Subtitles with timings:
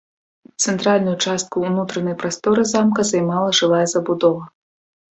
[0.63, 4.43] Цэнтральную частку ўнутранай прасторы замка займала жылая забудова.